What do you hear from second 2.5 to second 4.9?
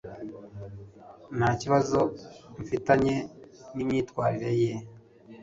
mfitanye n'imyitwarire ye.